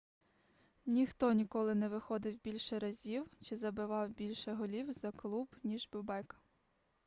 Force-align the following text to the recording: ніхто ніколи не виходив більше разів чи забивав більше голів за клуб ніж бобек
ніхто 0.85 1.33
ніколи 1.33 1.75
не 1.75 1.89
виходив 1.89 2.43
більше 2.43 2.79
разів 2.79 3.27
чи 3.41 3.57
забивав 3.57 4.09
більше 4.09 4.53
голів 4.53 4.93
за 4.93 5.11
клуб 5.11 5.55
ніж 5.63 5.89
бобек 5.93 6.35